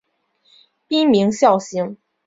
[0.87, 1.95] 滨名孝行。